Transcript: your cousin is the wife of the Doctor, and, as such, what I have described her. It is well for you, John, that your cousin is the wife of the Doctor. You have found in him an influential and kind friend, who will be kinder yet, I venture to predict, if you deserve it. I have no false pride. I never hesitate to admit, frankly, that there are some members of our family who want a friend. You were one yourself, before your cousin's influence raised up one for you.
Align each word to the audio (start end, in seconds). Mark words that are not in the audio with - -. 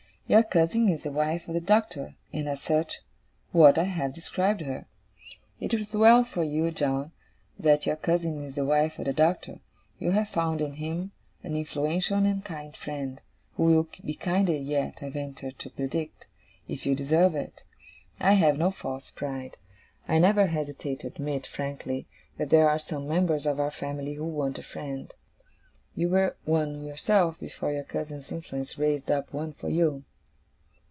your 0.27 0.43
cousin 0.43 0.87
is 0.87 1.03
the 1.03 1.11
wife 1.11 1.45
of 1.45 1.53
the 1.53 1.59
Doctor, 1.59 2.15
and, 2.31 2.47
as 2.47 2.61
such, 2.61 3.01
what 3.51 3.77
I 3.77 3.83
have 3.83 4.13
described 4.13 4.61
her. 4.61 4.85
It 5.59 5.73
is 5.73 5.93
well 5.93 6.23
for 6.23 6.41
you, 6.41 6.71
John, 6.71 7.11
that 7.59 7.85
your 7.85 7.97
cousin 7.97 8.41
is 8.45 8.55
the 8.55 8.63
wife 8.63 8.97
of 8.97 9.03
the 9.03 9.11
Doctor. 9.11 9.59
You 9.99 10.11
have 10.11 10.29
found 10.29 10.61
in 10.61 10.75
him 10.75 11.11
an 11.43 11.57
influential 11.57 12.15
and 12.17 12.45
kind 12.45 12.77
friend, 12.77 13.19
who 13.57 13.63
will 13.63 13.89
be 14.05 14.13
kinder 14.15 14.55
yet, 14.55 14.99
I 15.03 15.09
venture 15.09 15.51
to 15.51 15.69
predict, 15.69 16.25
if 16.65 16.85
you 16.85 16.95
deserve 16.95 17.35
it. 17.35 17.63
I 18.17 18.35
have 18.35 18.57
no 18.57 18.71
false 18.71 19.11
pride. 19.11 19.57
I 20.07 20.17
never 20.17 20.45
hesitate 20.47 21.01
to 21.01 21.07
admit, 21.07 21.45
frankly, 21.45 22.07
that 22.37 22.51
there 22.51 22.69
are 22.69 22.79
some 22.79 23.05
members 23.05 23.45
of 23.45 23.59
our 23.59 23.69
family 23.69 24.13
who 24.13 24.23
want 24.23 24.57
a 24.57 24.63
friend. 24.63 25.13
You 25.93 26.07
were 26.07 26.37
one 26.45 26.85
yourself, 26.85 27.37
before 27.37 27.73
your 27.73 27.83
cousin's 27.83 28.31
influence 28.31 28.77
raised 28.77 29.11
up 29.11 29.33
one 29.33 29.51
for 29.51 29.67
you. 29.67 30.05